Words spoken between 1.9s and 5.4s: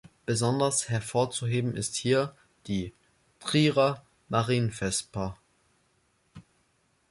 hier die „"Trierer Marienvesper"“.